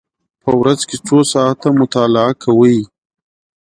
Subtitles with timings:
[0.43, 2.77] په ورځ کې څو ساعته مطالعه کوئ؟